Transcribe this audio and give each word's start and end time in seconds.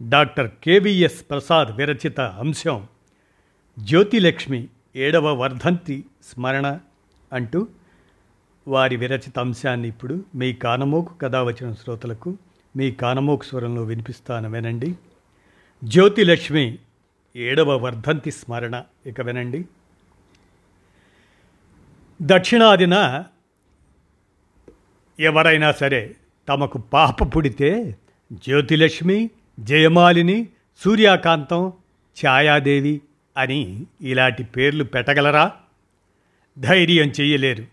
Doctor 0.00 0.50
KVS 0.64 1.24
Prasad 1.30 1.76
విరచిత 1.76 2.20
అంశం 2.20 2.86
జ్యోతిలక్ష్మి 3.78 4.68
ఏడవ 4.96 5.34
వర్ధంతి 5.34 6.04
స్మరణ 6.24 6.78
అంటూ 7.32 7.68
వారి 8.66 8.96
విరచిత 8.96 9.38
అంశాన్ని 9.38 9.88
ఇప్పుడు 9.88 10.24
మీ 10.34 10.52
కానమోకు 10.52 11.14
కథ 11.14 11.36
వచ్చిన 11.36 11.72
శ్రోతలకు 11.72 12.38
మీ 12.76 12.90
కానమోకు 12.90 13.44
స్వరంలో 13.44 13.82
వినిపిస్తాను 13.82 14.50
వినండి 14.50 14.94
జ్యోతిలక్ష్మి 15.84 16.78
ఏడవ 17.36 17.76
వర్ధంతి 17.76 18.30
స్మరణ 18.30 18.82
ఇక 19.06 19.20
వినండి. 19.20 19.64
దక్షిణాదిన 22.22 23.24
ఎవరైనా 25.18 25.72
సరే 25.72 26.16
తమకు 26.48 26.78
పాప 26.78 27.36
పుడితే 27.36 27.98
జ్యోతిలక్ష్మి 28.32 29.30
జయమాలిని 29.60 30.48
సూర్యకాంతం 30.84 31.72
ఛాయాదేవి 32.16 33.00
అని 33.36 33.82
ఇలాంటి 34.00 34.44
పేర్లు 34.44 34.84
పెట్టగలరా? 34.84 35.52
ధైర్యం 36.58 37.08
చెయ్యలేరు 37.08 37.64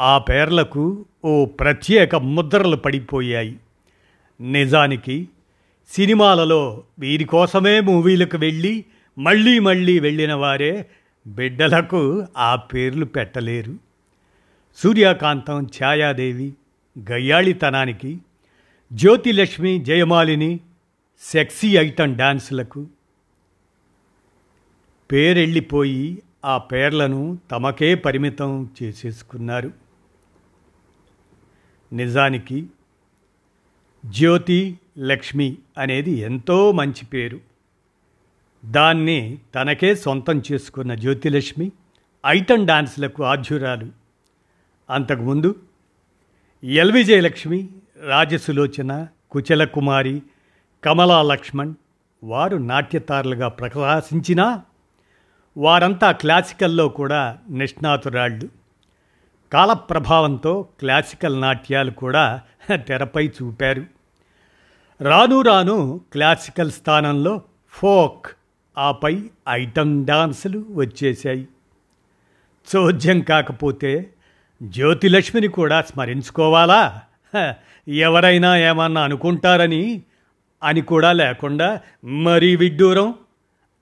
ఆ 0.00 0.18
పేర్లకు 0.18 1.04
ఓ 1.24 1.44
ప్రత్యేక 1.44 2.14
ముద్రలు 2.14 2.76
పడిపోయాయి. 2.76 3.56
నిజానికి 4.40 5.28
సినిమాలలో 5.88 6.84
వీరి 6.98 7.24
కోసమే 7.24 7.80
మూవీలకు 7.80 8.36
వెళ్ళి 8.36 8.84
మళ్ళీ 9.18 9.58
మళ్ళీ 9.58 9.98
వెళ్ళిన 9.98 10.34
వారే 10.34 10.86
బిడ్డలకు 11.26 12.26
ఆ 12.38 12.56
పేర్లు 12.56 13.04
పెట్టలేరు. 13.04 13.76
సూర్యకాంతం 14.76 15.62
ఛాయాదేవి 15.62 16.52
గయ్యాళితనానికి 17.10 18.18
జ్యోతిలక్ష్మి 18.92 19.78
జయమాలిని 19.78 20.60
సెక్సీ 21.24 21.76
ఐటమ్ 21.76 22.16
డాన్సులకు. 22.16 22.86
పేరెళ్ళిపోయి 25.12 26.22
ఆ 26.44 26.58
పేర్లను 26.58 27.38
తమకే 27.50 27.94
పరిమితం 27.94 28.70
చేసేసుకున్నారు. 28.82 29.72
నిజానికి 31.92 32.66
జ్యోతి 34.06 34.78
లక్ష్మి 34.98 35.58
అనేది 35.78 36.10
ఎంతో 36.10 36.72
మంచి 36.72 37.06
పేరు. 37.06 37.40
దాన్ని 38.64 39.38
తనకే 39.54 39.94
సొంతం 39.94 40.42
చేసుకున్న 40.52 40.94
జ్యోతిలక్ష్మి 40.94 41.72
ఐటమ్ 42.26 42.66
డాన్సులకు 42.66 43.22
ఆధ్యురాలు. 43.22 43.86
అంతకుముందు 44.90 45.54
ఎల్విజయలక్ష్మి 46.64 47.68
రాజసులోచన 48.00 49.06
కుచలకుమారి 49.30 50.22
కమలా 50.84 51.22
లక్ష్మణ్ 51.22 51.74
వారు 52.24 52.56
నాట్యతారులుగా 52.56 53.48
ప్రకాశించినా 53.48 54.62
వారంతా 55.56 56.12
క్లాసికల్లో 56.12 56.88
కూడా 56.88 57.38
నిష్ణాతురాళ్ళు. 57.50 58.48
కాలప్రభావంతో 59.52 60.68
క్లాసికల్ 60.78 61.40
నాట్యాలు 61.40 61.90
కూడా 61.90 62.40
తెరపై 62.74 63.28
చూపారు. 63.28 63.84
రాను 65.00 65.40
రాను 65.40 66.00
క్లాసికల్ 66.12 66.70
స్థానంలో 66.70 67.42
ఫోక్ 67.70 68.26
ఆపై 68.78 69.22
ఐటమ్ 69.48 70.06
డాన్సులు 70.06 70.66
వచ్చేశాయి. 70.70 71.48
చోద్యం 72.76 73.20
కాకపోతే 73.20 74.10
జ్యోతిలక్ష్మిని 74.62 75.48
కూడా 75.48 75.82
స్మరించుకోవాలా? 75.82 77.00
ఎవరైనా 77.88 78.56
ఏమన్నా 78.56 79.02
అనుకుంటారని 79.02 80.02
అని 80.64 80.80
కూడా 80.80 81.12
లేకుండా 81.12 81.80
మరీ 82.04 82.56
విడ్డూరం 82.56 83.14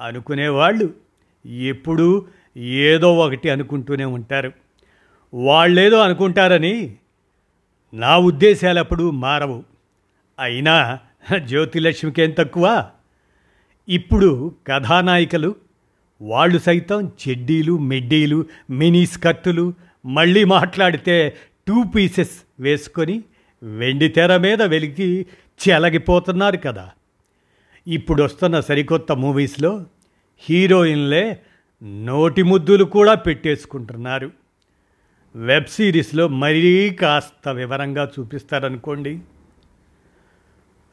అనుకునేవాళ్ళు 0.00 0.94
ఎప్పుడూ 1.46 2.26
ఏదో 2.56 3.18
ఒకటి 3.18 3.50
అనుకుంటూనే 3.50 4.04
ఉంటారు. 4.04 4.52
వాళ్ళేదో 5.34 5.98
అనుకుంటారని 5.98 6.96
నా 7.94 8.18
ఉద్దేశాలు 8.18 8.78
అప్పుడు 8.78 9.10
మారవు. 9.10 9.64
అయినా 10.40 10.98
జ్యోతిలక్ష్మికేం 11.44 12.30
తక్కువ? 12.30 12.88
ఇప్పుడు 13.88 14.52
కథానాయికలు 14.66 15.54
వాళ్ళు 16.22 16.58
సైతం 16.58 17.12
చెడ్డీలు 17.22 17.78
మెడ్డీలు 17.78 18.44
మినీ 18.70 19.06
స్కర్టులు 19.06 19.74
మళ్ళీ 20.06 20.44
మాట్లాడితే 20.44 21.36
టూ 21.68 21.82
పీసెస్ 21.82 22.36
వేసుకొని 22.60 23.22
వెండి 23.62 24.08
తెర 24.08 24.36
మీద 24.36 24.62
వెలిగి 24.62 25.26
చెలగిపోతున్నారు 25.68 26.56
కదా. 26.56 26.90
ఇప్పుడు 27.88 28.22
వస్తున్న 28.22 28.60
సరికొత్త 28.60 29.12
మూవీస్లో 29.12 29.86
హీరోయిన్లే 30.38 31.40
నోటి 31.82 32.42
ముద్దులు 32.42 32.84
కూడా 32.84 33.14
పెట్టేసుకుంటున్నారు. 33.14 34.30
వెబ్ 35.36 35.66
సిరీస్లో 35.66 36.28
మరీ 36.28 36.90
కాస్త 36.90 37.48
వివరంగా 37.48 38.10
చూపిస్తారనుకోండి. 38.20 39.20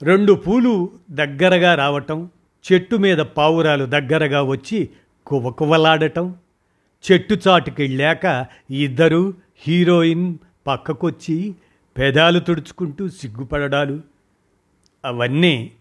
రెండు 0.03 0.33
పూలు 0.33 0.89
దగ్గరగా 1.11 1.75
రావటం 1.75 2.29
చెట్టు 2.73 2.95
మీద 2.95 3.17
పావురాలు 3.17 3.85
దగ్గరగా 3.85 4.41
వచ్చి 4.41 4.89
కువకువలాడటం 5.25 6.35
చెట్టు 7.11 7.33
చాటుకి 7.33 7.49
చాటుకెళ్ళాక 7.49 8.45
ఇద్దరు 8.71 9.33
హీరోయిన్ 9.57 10.37
పక్కకొచ్చి 10.67 11.55
పెదాలు 11.97 12.39
తుడుచుకుంటూ 12.39 13.09
సిగ్గుపడడాలు 13.09 14.01
అవన్నీ 15.05 15.71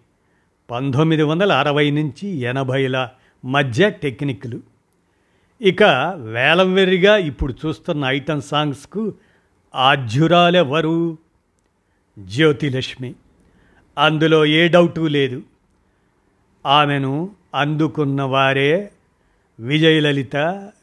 పంతొమ్మిది 0.71 1.23
వందల 1.23 1.53
అరవై 1.53 1.91
నుంచి 1.91 2.29
ఎనభైల 2.29 3.09
మధ్య 3.45 3.91
టెక్నిక్లు. 3.91 4.61
ఇక 5.61 5.83
వేలం 6.17 6.75
వెర్రిగా 6.75 7.17
ఇప్పుడు 7.17 7.55
చూస్తున్న 7.67 8.05
ఐటమ్ 8.05 8.43
సాంగ్స్కు 8.43 9.15
ఆద్యురాలెవరు 9.75 11.19
జ్యోతిలక్ష్మి. 12.19 13.15
అందులో 13.99 14.47
ఏ 14.47 14.69
డౌటు 14.69 15.01
లేదు. 15.01 15.43
ఆమెను 16.67 17.31
అందుకున్న 17.55 18.23
వారే 18.23 18.91
విజయలలిత 19.61 20.37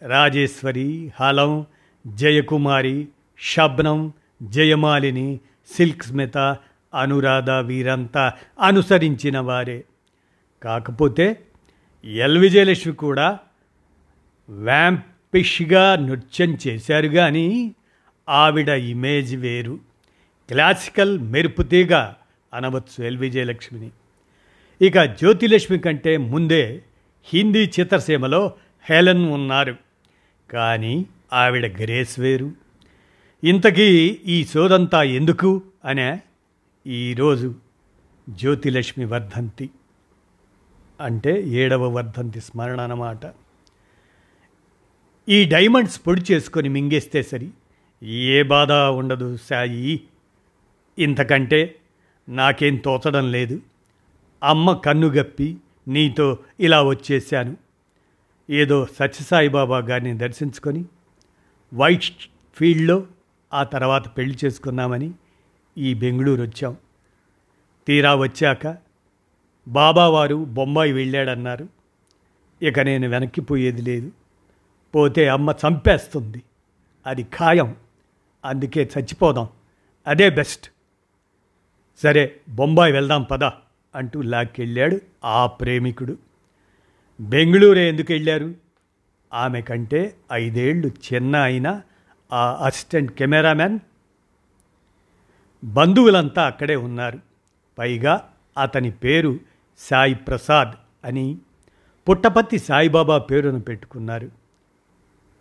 రాజేశ్వరి 0.08 1.12
హలం 1.20 1.66
జయకుమారి 2.08 3.08
శబ్నం 3.56 4.14
జయమాలిని 4.44 5.40
సిల్క్ 5.76 6.04
స్మిత 6.04 6.38
అనురాధ 6.96 7.50
వీరంతా 7.50 8.34
అనుసరించిన 8.60 9.40
వారే. 9.40 9.84
కాకపోతే 10.64 11.42
ఎల్. 12.06 12.38
విజయలక్ష్మి 12.38 12.94
కూడా 12.94 13.40
వ్యాంపిష్గా 14.50 15.96
నృత్యం 15.96 16.58
చేశారు 16.68 17.08
కానీ 17.08 17.76
ఆవిడ 18.30 18.70
ఇమేజ్ 18.70 19.36
వేరు. 19.36 19.80
క్లాసికల్ 20.50 21.20
మెరుపుతీగ 21.20 22.12
అనవచ్చు 22.54 23.04
ఎల్. 23.04 23.18
విజయలక్ష్మిని. 23.18 23.92
ఇక 24.86 25.02
జ్యోతిలక్ష్మి 25.02 25.80
కంటే 25.80 26.18
ముందే 26.18 26.82
హిందీ 27.34 27.72
చిత్రసీమలో 27.80 28.54
హెలెన్ 28.90 29.30
ఉన్నారు. 29.30 29.76
కానీ 30.50 31.06
ఆవిడ 31.34 31.82
గ్రేస్ 31.82 32.20
వేరు. 32.20 32.52
ఇంతకీ 33.44 34.20
ఈ 34.26 34.44
సోదంతా 34.44 35.04
ఎందుకు? 35.04 35.62
అనే 35.86 36.22
ఈరోజు 36.88 37.56
జ్యోతిలక్ష్మి 38.30 39.06
వర్ధంతి 39.06 39.70
అంటే 41.02 41.42
ఏడవ 41.42 41.88
వర్ధంతి 41.88 42.42
స్మరణ 42.42 42.82
అన్నమాట. 42.82 43.20
ఈ 45.30 45.46
డైమండ్స్ 45.46 46.02
పొడి 46.08 46.22
చేసుకొని 46.32 46.70
మింగేస్తే 46.70 47.24
సరి 47.24 47.50
ఏ 48.04 48.44
బాధ 48.44 48.72
ఉండదు 48.72 49.38
సాయి. 49.38 50.02
ఇంతకంటే 51.00 51.76
నాకేం 52.30 52.76
తోచడం 52.76 53.32
లేదు. 53.32 53.62
అమ్మ 54.44 54.74
కన్నుగప్పి 54.74 55.58
నీతో 55.88 56.38
ఇలా 56.60 56.84
వచ్చేసాను 56.84 57.58
ఏదో 58.50 58.88
సత్యసాయిబాబా 59.00 59.78
గారిని 59.78 60.18
దర్శించుకొని 60.18 60.86
వైట్ 61.74 62.26
ఫీల్డ్లో 62.56 63.08
ఆ 63.54 63.64
తర్వాత 63.64 64.18
పెళ్ళి 64.18 64.38
చేసుకున్నామని 64.46 65.12
ఈ 65.78 65.94
బెంగళూరు 65.94 66.42
వచ్చాం 66.42 66.78
తీరా 67.88 68.16
వచ్చాక 68.16 68.78
బాబావారు 69.68 70.36
బొంబాయి 70.36 70.92
వెళ్ళాడన్నారు. 70.92 71.68
ఇక 72.62 72.80
నేను 72.80 73.10
వెనక్కిపోయేది 73.10 73.82
లేదు. 73.82 74.12
పోతే 74.96 75.28
అమ్మ 75.28 75.54
చంపేస్తుంది. 75.68 76.44
అది 77.08 77.24
ఖాయం. 77.24 77.76
అందుకే 78.46 78.90
చచ్చిపోదాం. 79.00 79.48
అదే 80.08 80.30
బెస్ట్. 80.30 80.72
సరే 82.04 82.36
బొంబాయి 82.50 82.94
వెళ్దాం 82.94 83.24
పద 83.24 83.44
అంటూ 83.96 84.22
లాక్కెళ్ళాడు 84.22 85.02
ఆ 85.26 85.46
ప్రేమికుడు. 85.46 86.18
బెంగళూరు 87.22 87.80
ఎందుకు 87.80 88.14
వెళ్ళారు? 88.14 88.56
ఆమె 89.34 89.62
కంటే 89.62 90.16
ఐదేళ్ళు 90.34 90.88
చిన్న 90.88 91.36
అయిన 91.36 91.82
ఆ 92.34 92.66
అసిస్టెంట్ 92.66 93.12
కెమెరామ్యాన్ 93.12 93.80
బంధువులంతా 95.66 96.46
అక్కడే 96.46 96.76
ఉన్నారు. 96.76 97.20
పైగా 97.78 98.30
అతని 98.58 98.92
పేరు 98.92 99.40
సాయి 99.78 100.14
ప్రసాద్ 100.14 100.72
అని 101.06 101.38
పుట్టపత్తి 102.10 102.60
సాయిబాబా 102.60 103.18
పేరును 103.18 103.60
పెట్టుకున్నారు. 103.60 104.32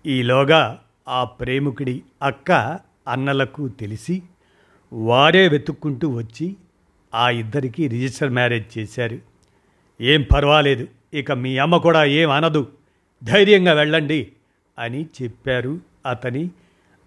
ఈలోగా 0.06 0.80
ఆ 1.08 1.24
ప్రేమికుడి 1.24 2.02
అక్క 2.22 2.78
అన్నలకు 3.08 3.68
తెలిసి 3.68 4.22
వారే 4.92 5.48
వెతుక్కుంటూ 5.48 6.08
వచ్చి 6.08 6.56
ఆ 7.14 7.30
ఇద్దరికి 7.30 7.88
రిజిస్టర్ 7.88 8.30
మ్యారేజ్ 8.30 8.78
చేశారు. 8.78 9.18
ఏం 10.00 10.26
పర్వాలేదు 10.32 10.88
ఇక 11.14 11.32
మీ 11.32 11.58
అమ్మ 11.58 11.76
కూడా 11.76 12.04
ఏం 12.04 12.30
అనదు 12.30 12.68
ధైర్యంగా 13.24 13.72
వెళ్ళండి 13.72 14.32
అని 14.78 15.06
చెప్పారు 15.22 15.80
అతని 16.06 16.50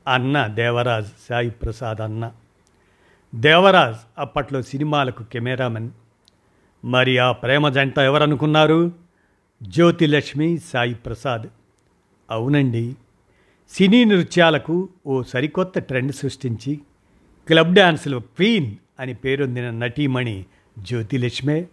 అన్న 0.08 0.48
దేవరాజ్ 0.48 1.08
సాయి 1.30 1.50
ప్రసాద్ 1.50 2.02
అన్న. 2.02 2.32
దేవరాజ్ 3.36 3.98
అప్పట్లో 4.18 4.62
సినిమాలకు 4.62 5.24
కెమెరామెన్. 5.24 5.90
మరి 6.86 7.18
ఆ 7.18 7.32
ప్రేమ 7.32 7.70
జంట 7.70 8.00
ఎవరనుకున్నారు? 8.00 8.92
జ్యోతిలక్ష్మి 9.64 10.58
సాయి 10.58 10.94
ప్రసాద్. 10.94 11.44
అవునండి. 12.32 12.96
సినీ 13.70 14.06
నృత్యాలకు 14.06 14.90
ఓ 15.08 15.24
సరికొత్త 15.24 15.80
ట్రెండ్ 15.80 16.16
సృష్టించి 16.16 16.80
క్లబ్ 17.48 17.74
డ్యాన్స్లో 17.74 18.20
క్వీన్ 18.20 18.76
అని 19.00 19.14
పేరొందిన 19.14 19.70
నటీమణి 19.70 20.46
జ్యోతిలక్ష్మే. 20.80 21.68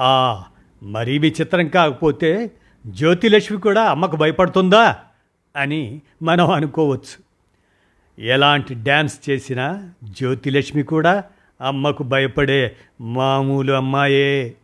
ఆ 0.00 0.42
మరీ 0.82 1.18
విచిత్రం 1.18 1.68
కాకపోతే 1.68 2.50
జ్యోతిలక్ష్మి 2.86 3.60
కూడా 3.60 3.90
అమ్మకు 3.90 4.16
భయపడుతుందా? 4.16 4.96
అని 5.56 6.02
మనం 6.22 6.50
అనుకోవచ్చు. 6.50 7.21
ఎలాంటి 8.18 8.74
డ్యాన్స్ 8.74 9.30
చేసినా 9.30 9.92
జ్యోతిలక్ష్మి 10.04 10.82
కూడా 10.82 11.24
అమ్మకు 11.60 12.02
భయపడే 12.02 12.76
మామూలు 13.00 13.72
అమ్మాయే. 13.72 14.54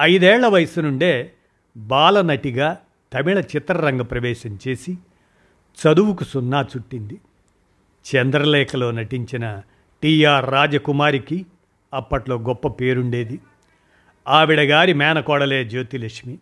ఐదేళ్ళ 0.00 0.46
వయసు 0.46 0.80
నుండే 0.80 1.32
బాలనటిగా 1.76 2.78
తమిళ 3.12 3.40
చిత్రరంగ 3.40 4.02
ప్రవేశం 4.02 4.58
చేసి 4.68 4.98
చదువుకు 5.74 6.24
సున్నా 6.24 6.66
చుట్టింది. 6.76 7.20
చంద్రలేఖలో 8.14 8.90
నటించిన 8.90 9.62
టిఆర్ 10.02 10.50
రాజకుమారికి 10.50 11.46
అప్పట్లో 11.94 12.36
గొప్ప 12.36 12.68
పేరుండేది. 12.68 13.40
ఆవిడ 14.28 14.60
గారి 14.60 14.92
మేనకోడలే 14.92 15.64
జ్యోతిలక్ష్మి. 15.64 16.38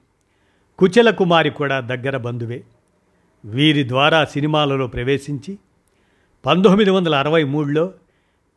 కుచల 0.78 1.10
కుమారి 1.10 1.50
కూడా 1.50 1.80
దగ్గర 1.80 2.16
బంధువే. 2.16 2.62
వీరి 3.44 3.88
ద్వారా 3.88 4.24
సినిమాలలో 4.24 4.86
ప్రవేశించి 4.86 5.58
పంతొమ్మిది 6.46 6.90
వందల 6.90 7.14
అరవై 7.14 7.44
మూడులో 7.44 7.92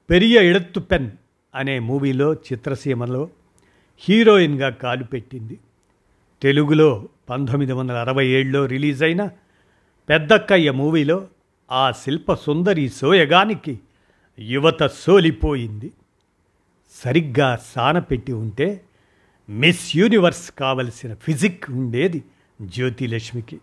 పెరియ 0.10 0.50
ఇడత్తు 0.50 0.80
పెన్ 0.80 1.12
అనే 1.56 1.80
మూవీలో 1.80 2.34
చిత్రసీమలో 2.34 3.30
హీరోయిన్గా 3.98 4.70
కాలు 4.70 5.04
పెట్టింది. 5.04 5.60
తెలుగులో 6.42 7.10
పంతొమ్మిది 7.30 7.74
వందల 7.74 7.96
అరవై 7.96 8.28
ఏడులో 8.28 8.66
రిలీజ్ 8.66 9.04
అయిన 9.04 9.30
పెద్దక్కయ్య 10.10 10.72
మూవీలో 10.72 11.28
ఆ 11.72 11.92
శిల్ప 11.92 12.34
సుందరి 12.34 12.90
సోయగానికి 12.90 13.80
యువత 14.40 14.84
సోలిపోయింది. 14.84 15.92
సరిగ్గా 16.92 17.60
సానపెట్టి 17.76 18.34
ఉంటే 18.34 18.82
మిస్ 19.50 19.98
యూనివర్స్ 19.98 20.52
కావలసిన 20.52 21.14
ఫిజిక్ 21.14 21.72
ఉండేది 21.72 22.24
జ్యోతిలక్ష్మికి. 22.62 23.60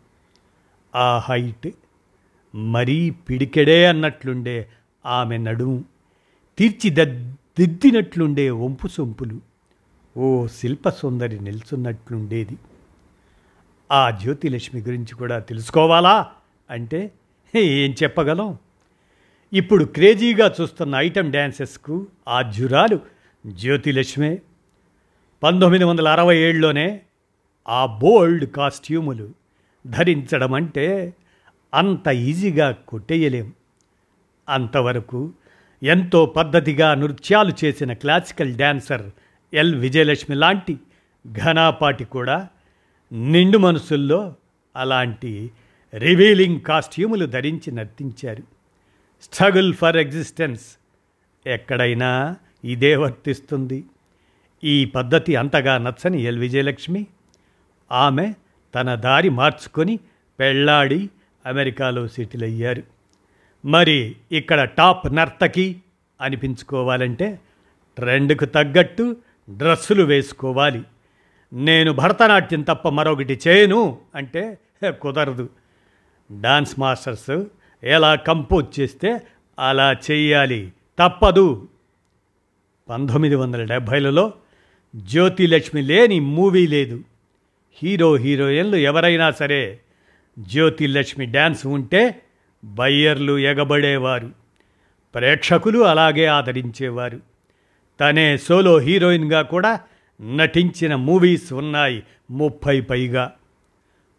ఆ 0.95 1.19
హైట్ 1.19 1.69
మరీ 2.55 3.11
పిడికెడే 3.11 3.87
అన్నట్లుండే 3.87 4.69
ఆమె 5.07 5.39
నడుము. 5.39 5.85
తీర్చిదిద్దినట్లుండే 6.59 8.51
వంపు 8.51 8.89
సొంపులు. 8.89 9.41
ఓ 10.17 10.47
శిల్ప 10.47 10.89
సుందరి 10.89 11.41
నిల్చున్నట్లుండేది. 11.41 12.59
ఆ 13.93 14.11
జ్యోతిలక్ష్మి 14.11 14.81
గురించి 14.81 15.15
కూడా 15.15 15.39
తెలుసుకోవాలా? 15.39 16.27
అంటే 16.71 17.13
ఏం 17.57 17.95
చెప్పగలం? 18.03 18.59
ఇప్పుడు 19.53 19.85
క్రేజీగా 19.85 20.55
చూస్తున్న 20.61 20.95
ఐటమ్ 20.97 21.31
డ్యాన్సెస్కు 21.31 22.07
ఆ 22.29 22.43
జురాలు 22.43 23.01
జ్యోతిలక్ష్మే. 23.47 24.39
పంతొమ్మిది 25.43 25.85
వందల 25.85 26.09
అరవై 26.09 26.39
ఏడులోనే 26.39 27.01
ఆ 27.69 27.87
బోల్డ్ 27.87 28.51
కాస్ట్యూములు 28.51 29.31
ధరించడం 29.87 30.55
అంటే 30.55 31.15
అంత 31.75 32.09
ఈజీగా 32.09 32.71
కొట్టేయలేం. 32.71 33.53
అంతవరకు 34.49 35.33
ఎంతో 35.83 36.27
పద్ధతిగా 36.27 36.95
నృత్యాలు 36.95 37.53
చేసిన 37.65 37.93
క్లాసికల్ 37.93 38.55
డ్యాన్సర్ 38.55 39.11
ఎల్ 39.55 39.75
విజయలక్ష్మి 39.75 40.37
లాంటి 40.37 40.79
ఘనాపాటి 41.33 42.05
కూడా 42.05 42.49
నిండు 43.13 43.59
మనసుల్లో 43.59 44.35
అలాంటి 44.77 45.51
రివీలింగ్ 45.95 46.61
కాస్ట్యూములు 46.61 47.27
ధరించి 47.27 47.73
నర్తించారు. 47.73 48.43
స్ట్రగుల్ 49.23 49.75
ఫర్ 49.75 49.97
ఎగ్జిస్టెన్స్ 49.97 50.63
ఎక్కడైనా 51.47 52.37
ఇదే 52.65 52.97
వర్తిస్తుంది. 52.97 53.85
ఈ 54.65 54.85
పద్ధతి 54.85 55.37
అంతగా 55.37 55.79
నచ్చని 55.79 56.23
ఎల్ 56.23 56.39
విజయలక్ష్మి. 56.39 57.07
ఆమె 57.93 58.35
తన 58.75 58.95
దారి 58.95 59.29
మార్చుకొని 59.29 59.99
పెళ్ళాడి 60.41 61.11
అమెరికాలో 61.47 62.09
సెటిల్ 62.09 62.43
అయ్యారు. 62.43 62.83
మరి 63.65 64.17
ఇక్కడ 64.33 64.65
టాప్ 64.65 65.15
నర్తకి 65.15 65.83
అనిపించుకోవాలంటే 66.21 67.39
ట్రెండ్కు 67.97 68.45
తగ్గట్టు 68.45 69.17
డ్రెస్సులు 69.51 70.05
వేసుకోవాలి. 70.05 70.83
నేను 71.53 71.93
భరతనాట్యం 71.93 72.63
తప్ప 72.63 72.89
మరొకటి 72.89 73.41
చేయను 73.49 73.99
అంటే 74.15 74.59
కుదరదు. 75.01 75.49
డాన్స్ 76.41 76.79
మాస్టర్స్ 76.79 77.45
ఎలా 77.85 78.15
కంపోజ్ 78.15 78.81
చేస్తే 78.81 79.21
అలా 79.59 79.93
చెయ్యాలి? 79.93 80.73
తప్పదు. 80.99 81.69
పంతొమ్మిది 82.89 83.35
వందల 83.35 83.65
డెబ్భైలలో 83.65 84.33
జ్యోతిలక్ష్మి 84.97 85.83
లేని 85.83 86.21
మూవీ 86.21 86.67
లేదు. 86.67 87.05
హీరో 87.83 88.17
హీరోయిన్లు 88.17 88.77
ఎవరైనా 88.77 89.31
సరే 89.31 89.81
జ్యోతిలక్ష్మి 90.39 91.27
డ్యాన్స్ 91.27 91.67
ఉంటే 91.67 92.23
బయ్యర్లు 92.65 93.39
ఎగబడేవారు. 93.39 94.31
ప్రేక్షకులు 95.15 95.79
అలాగే 95.79 96.27
ఆదరించేవారు. 96.27 97.21
తనే 98.01 98.37
సోలో 98.37 98.79
హీరోయిన్గా 98.79 99.43
కూడా 99.43 99.81
నటించిన 100.37 100.95
మూవీస్ 100.95 101.53
ఉన్నాయి 101.53 102.03
ముప్పై 102.31 102.81
పైగా. 102.81 103.33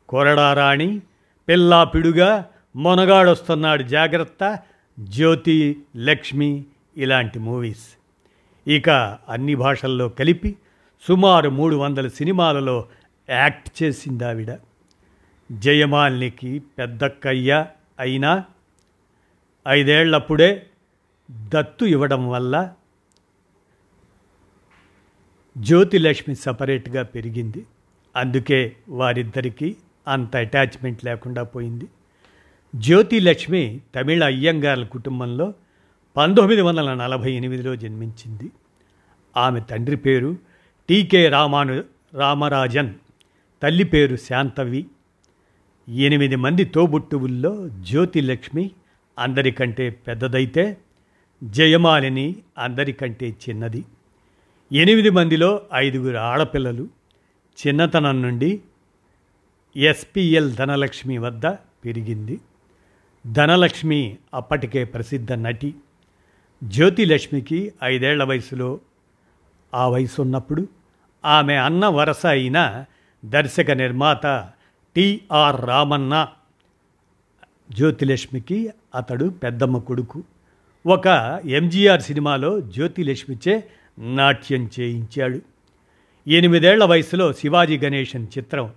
కొరడారాణి 0.10 1.02
పిల్లాపిడుగా 1.50 2.46
మొనగాడొస్తున్నాడు 2.76 3.84
జాగ్రత్త 3.84 4.60
జ్యోతి 5.00 5.78
లక్ష్మి 5.98 6.64
ఇలాంటి 6.98 7.40
మూవీస్. 7.40 7.98
ఇక 8.70 8.90
అన్ని 9.30 9.56
భాషల్లో 9.56 10.10
కలిపి 10.10 10.56
సుమారు 11.08 11.50
మూడు 11.50 11.76
వందల 11.76 12.08
సినిమాలలో 12.08 12.86
యాక్ట్ 13.30 13.84
చేసింది 13.84 14.26
ఆవిడ 14.26 14.52
జయమాలినికి 15.54 16.60
పెద్దక్కయ్య 16.60 17.66
అయినా 18.00 18.46
ఐదేళ్ళప్పుడే 19.68 20.68
దత్తు 21.32 21.86
ఇవ్వడం 21.86 22.30
వల్ల 22.30 22.74
జ్యోతిలక్ష్మి 25.58 26.36
సపరేట్గా 26.36 27.04
పెరిగింది. 27.04 27.66
అందుకే 28.16 28.76
వారిద్దరికీ 28.90 29.76
అంత 30.08 30.36
అటాచ్మెంట్ 30.36 31.06
లేకుండా 31.06 31.44
పోయింది. 31.44 31.88
జ్యోతిలక్ష్మి 32.76 33.82
తమిళ 33.96 34.24
అయ్యంగార్ల 34.24 34.84
కుటుంబంలో 34.84 35.54
పంతొమ్మిది 36.18 36.62
వందల 36.62 36.94
నలభై 36.94 37.32
ఎనిమిదిలో 37.32 37.76
జన్మించింది. 37.76 38.52
ఆమె 39.38 39.60
తండ్రి 39.60 39.96
పేరు 39.96 40.38
టీకే 40.90 41.30
రామాను 41.30 41.84
రామరాజన్ 42.14 42.94
తల్లి 43.64 43.84
పేరు 43.84 44.16
శాంతవి 44.16 44.86
ఎనిమిది 45.90 46.36
మంది 46.36 46.66
తోబుట్టువుల్లో 46.66 47.70
జ్యోతిలక్ష్మి 47.70 48.72
అందరికంటే 49.20 49.90
పెద్దదైతే 49.90 50.78
జయమాలిని 51.44 52.36
అందరికంటే 52.58 53.36
చిన్నది. 53.50 53.86
ఎనిమిది 54.72 55.10
మందిలో 55.10 55.62
ఐదుగురు 55.74 56.18
ఆడపిల్లలు 56.18 56.88
చిన్నతనం 57.58 58.22
నుండి 58.22 58.62
ఎస్పిఎల్ 59.78 60.54
ధనలక్ష్మి 60.54 61.18
వద్ద 61.18 61.46
పెరిగింది. 61.86 62.40
ధనలక్ష్మి 63.32 64.18
అప్పటికే 64.34 64.84
ప్రసిద్ధ 64.84 65.34
నటి. 65.34 65.74
జ్యోతిలక్ష్మికి 66.64 67.74
ఐదేళ్ళ 67.84 68.24
వయసులో 68.24 68.80
ఆ 69.74 69.88
వయసు 69.88 70.22
ఉన్నప్పుడు 70.22 70.68
ఆమె 71.26 71.56
అన్న 71.56 71.86
వరస 71.86 72.26
అయిన 72.26 72.86
దర్శక 73.26 73.72
నిర్మాత 73.72 74.26
టిఆర్ 74.96 75.66
రామన్న 75.66 76.28
జ్యోతిలక్ష్మికి 77.72 78.74
అతడు 78.96 79.26
పెద్దమ్మ 79.26 79.78
కొడుకు. 79.78 80.24
ఒక 80.86 81.40
ఎంజీఆర్ 81.46 82.02
సినిమాలో 82.02 82.60
జ్యోతిలక్ష్మిచే 82.60 83.64
నాట్యం 84.00 84.70
చేయించాడు. 84.80 85.42
ఎనిమిదేళ్ళ 86.30 86.84
వయసులో 86.84 87.34
శివాజీ 87.34 87.78
గణేశన్ 87.78 88.28
చిత్రం 88.38 88.74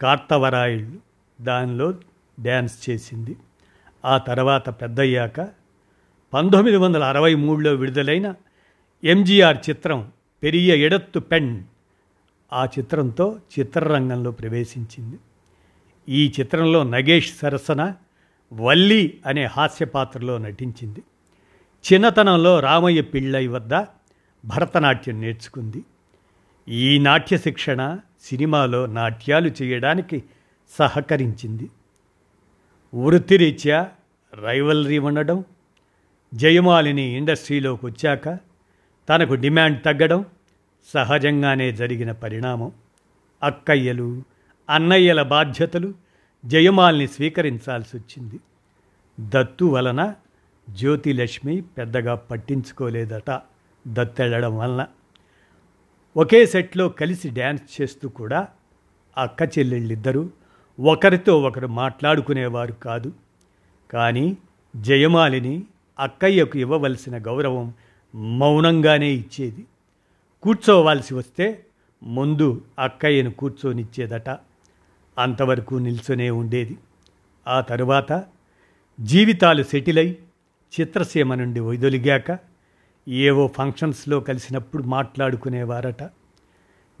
కార్తవరాయుళ్ళు 0.00 0.98
దానిలో 1.40 1.94
డ్యాన్స్ 2.40 2.90
చేసింది. 2.90 3.36
ఆ 4.04 4.18
తర్వాత 4.18 4.68
పెద్దయ్యాక 4.68 5.40
పంతొమ్మిది 6.34 6.76
వందల 6.76 7.04
అరవై 7.04 7.34
మూడులో 7.34 7.74
విడుదలైన 7.74 8.34
ఎంజీఆర్ 9.04 9.56
చిత్రం 9.70 10.12
పెరియ 10.42 10.76
ఎడత్తు 10.76 11.20
పెన్ 11.20 11.64
ఆ 12.52 12.64
చిత్రంతో 12.64 13.38
చిత్రరంగంలో 13.58 14.30
ప్రవేశించింది. 14.30 15.16
ఈ 16.08 16.32
చిత్రంలో 16.40 16.82
నగేష్ 16.82 17.36
సరసన 17.38 17.94
వల్లి 18.52 19.20
అనే 19.26 19.44
హాస్య 19.44 19.84
పాత్రలో 19.84 20.38
నటించింది. 20.38 21.02
చిన్నతనంలో 21.92 22.60
రామయ్య 22.60 23.02
పిళ్ళై 23.02 23.46
వద్ద 23.46 23.74
భరతనాట్యం 24.44 25.20
నేర్చుకుంది. 25.20 25.84
ఈ 26.68 26.98
నాట్య 26.98 27.38
శిక్షణ 27.38 27.98
సినిమాలో 28.22 28.86
నాట్యాలు 28.86 29.50
చేయడానికి 29.62 30.22
సహకరించింది. 30.78 31.70
వృత్తిరీత్యా 32.94 33.88
రైవలరీ 34.34 34.98
ఉండడం 34.98 35.44
జయమాలిని 36.34 37.02
ఇండస్ట్రీలోకి 37.02 37.86
వచ్చాక 37.86 38.28
తనకు 39.08 39.34
డిమాండ్ 39.34 39.84
తగ్గడం 39.84 40.24
సహజంగానే 40.94 41.72
జరిగిన 41.72 42.12
పరిణామం. 42.12 42.72
అక్కయ్యలు 43.42 44.22
అన్నయ్యల 44.68 45.22
బాధ్యతలు 45.22 45.94
జయమాల్ని 46.44 47.08
స్వీకరించాల్సి 47.08 47.96
వచ్చింది. 47.96 48.40
దత్తు 49.20 49.64
వలన 49.64 50.14
జ్యోతిలక్ష్మి 50.70 51.60
పెద్దగా 51.60 52.14
పట్టించుకోలేదట 52.14 53.40
దత్తెళ్ళడం 53.88 54.58
వలన. 54.58 54.86
ఒకే 56.16 56.46
సెట్లో 56.46 56.88
కలిసి 56.88 57.28
డ్యాన్స్ 57.30 57.82
చేస్తూ 57.82 58.08
కూడా 58.08 58.48
అక్క 59.18 59.58
చెల్లెళ్ళిద్దరూ 59.58 60.30
ఒకరితో 60.80 61.42
ఒకరు 61.42 61.66
మాట్లాడుకునేవారు 61.66 62.72
కాదు. 62.72 63.12
కానీ 63.90 64.36
జయమాలిని 64.76 65.62
అక్కయ్యకు 65.98 66.58
ఇవ్వవలసిన 66.58 67.18
గౌరవం 67.18 67.74
మౌనంగానే 68.14 69.10
ఇచ్చేది. 69.10 69.66
కూర్చోవాల్సి 70.42 71.14
వస్తే 71.14 71.64
ముందు 72.02 72.64
అక్కయ్యను 72.78 73.30
కూర్చొనిచ్చేదట 73.30 74.30
అంతవరకు 75.18 75.74
నిల్చొనే 75.74 76.30
ఉండేది. 76.30 76.78
ఆ 77.48 77.60
తరువాత 77.60 78.24
జీవితాలు 79.00 79.62
సెటిల్ 79.62 79.98
అయి 79.98 80.18
చిత్రసీమ 80.80 81.34
నుండి 81.34 81.60
వైదొలిగాక 81.60 82.38
ఏవో 83.08 83.46
ఫంక్షన్స్లో 83.46 84.20
కలిసినప్పుడు 84.20 84.82
మాట్లాడుకునేవారట. 84.82 86.10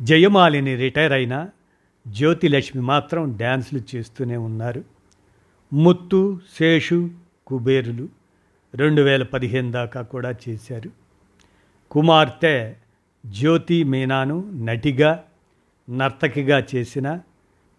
జయమాలిని 0.02 0.76
రిటైర్ 0.76 1.12
అయినా 1.12 1.48
జ్యోతిలక్ష్మి 2.08 2.82
మాత్రం 2.82 3.32
డ్యాన్సులు 3.36 3.96
చేస్తూనే 3.96 4.36
ఉన్నారు. 4.36 4.84
ముత్తు 5.72 6.40
శేషు 6.58 7.10
కుబేరులు 7.46 8.08
రెండు 8.74 9.02
వేల 9.02 9.22
పదిహేను 9.22 9.70
దాకా 9.70 10.02
కూడా 10.02 10.34
చేశారు. 10.48 10.90
కుమార్తె 11.90 12.74
జ్యోతి 13.26 13.84
మీనాను 13.84 14.50
నటిగా 14.50 15.24
నర్తకిగా 15.90 16.64
చేసిన 16.74 17.20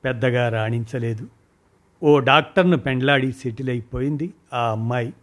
పెద్దగా 0.05 0.49
రాణించలేదు. 0.49 1.27
ఓ 2.03 2.19
డాక్టర్ను 2.19 2.77
పెండ్లాడి 2.77 3.31
సెటిల్ 3.31 3.69
అయిపోయింది 3.69 4.33
ఆ 4.53 4.71
అమ్మాయి. 4.71 5.13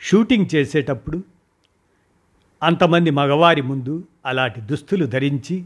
షూటింగ్ 0.00 0.46
చేసేటప్పుడు 0.54 1.22
అంతమంది 2.62 3.10
మగవారి 3.10 3.62
ముందు 3.62 4.04
అలాంటి 4.26 4.60
దుస్తులు 4.60 5.06
ధరించి 5.06 5.64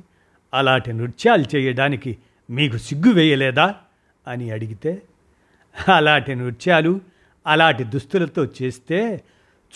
అలాంటి 0.54 0.92
నృత్యాలు 0.92 1.56
చేయడానికి 1.56 2.18
మీకు 2.50 2.76
సిగ్గు 2.76 3.12
వేయలేదా? 3.12 3.74
అని 4.28 4.50
అడిగితే 4.50 5.02
అలాంటి 5.94 6.34
నృత్యాలు 6.34 7.00
అలాంటి 7.46 7.84
దుస్తులతో 7.84 8.44
చేస్తే 8.44 9.22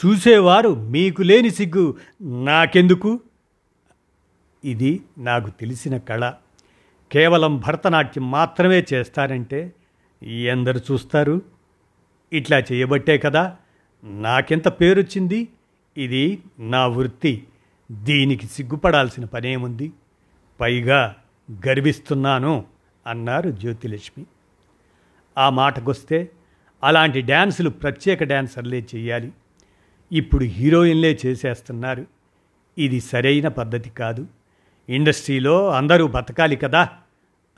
చూసేవారు 0.06 0.74
మీకు 0.74 1.22
లేని 1.22 1.50
సిగ్గు. 1.50 1.96
నాకెందుకు? 2.22 3.20
ఇది 4.64 5.00
నాకు 5.18 5.50
తెలిసిన 5.50 5.96
కళ. 5.96 6.32
కేవలం 7.16 7.58
భరతనాట్యం 7.58 8.30
మాత్రమే 8.30 8.84
చేస్తారంటే 8.94 9.72
ఎందరు 10.22 10.78
చూస్తారు. 10.78 11.42
ఇట్లా 12.32 12.58
చేయబట్టే 12.58 13.18
కదా 13.18 13.56
నాకెంత 14.04 14.68
పేరొచ్చింది? 14.68 15.48
ఇది 15.96 16.42
నా 16.58 16.86
వృత్తి. 16.86 17.46
దీనికి 17.92 18.46
సిగ్గుపడాల్సిన 18.46 19.24
పనేముంది? 19.24 19.92
పైగా 20.60 21.16
గర్విస్తున్నాను 21.68 22.64
అన్నారు 23.06 23.50
జ్యోతిలక్ష్మి. 23.50 24.26
ఆ 25.38 25.50
మాటకొస్తే 25.50 26.30
అలాంటి 26.84 27.20
డ్యాన్సులు 27.20 27.70
ప్రత్యేక 27.70 28.24
డ్యాన్సర్లే 28.24 28.86
చేయాలి 28.94 29.32
ఇప్పుడు 30.12 30.44
హీరోయిన్లే 30.44 31.18
చేసేస్తున్నారు. 31.26 32.06
ఇది 32.78 33.00
సరైన 33.00 33.48
పద్ధతి 33.48 33.90
కాదు. 33.90 34.26
ఇండస్ట్రీలో 34.88 35.70
అందరూ 35.70 36.06
బతకాలి 36.06 36.56
కదా. 36.56 36.88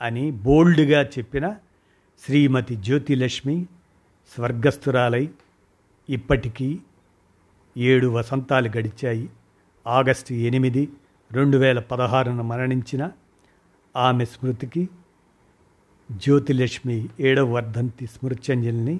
అని 0.01 0.31
బోల్డ్గా 0.31 1.01
చెప్పిన 1.03 1.55
శ్రీమతి 2.25 2.75
జ్యోతిలక్ష్మి 2.75 3.67
స్వర్గస్థురాలై 4.35 5.29
ఇప్పటికీ 6.09 6.79
ఏడు 7.77 8.07
వసంతాలు 8.07 8.69
గడిచాయి. 8.69 9.29
ఆగస్టు 9.87 10.33
ఎనిమిది 10.33 10.89
రెండు 11.31 11.57
వేల 11.57 11.79
పదహారున 11.79 12.41
మరణించిన 12.41 13.11
ఆమె 13.95 14.25
స్మృతికి 14.25 14.89
జ్యోతిలక్ష్మి 16.09 17.09
ఏడవ 17.19 17.53
వర్ధంతి 17.53 18.05
స్మృత్యంజలిని 18.07 18.99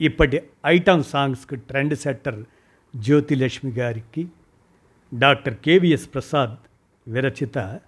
ఇప్పటి 0.00 0.38
ఐటమ్ 0.66 1.04
సాంగ్స్కి 1.04 1.56
ట్రెండ్ 1.56 1.94
సెట్టర్ 1.94 2.44
జ్యోతిలక్ష్మి 2.96 3.72
గారికి 3.72 4.28
డాక్టర్ 5.12 5.54
కేవిఎస్ 5.54 6.08
ప్రసాద్ 6.14 6.56
విరచిత 7.08 7.80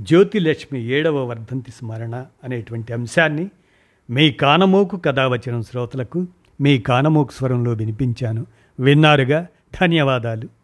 జ్యోతిలక్ష్మి 0.00 0.82
ఏడవ 0.82 1.24
వర్ధంతి 1.24 1.70
స్మరణ 1.70 2.26
అనేటువంటి 2.44 2.92
అంశాన్ని 2.92 3.48
మీ 4.10 4.30
కానమోకు 4.30 4.96
కథావచనం 4.96 5.62
శ్రోతలకు 5.62 6.26
మీ 6.60 6.78
కానమోకు 6.78 7.32
స్వరంలో 7.32 7.72
వినిపించాను. 7.72 8.46
విన్నారుగా? 8.80 9.46
ధన్యవాదాలు. 9.80 10.59